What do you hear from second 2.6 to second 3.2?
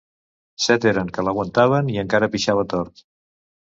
tort.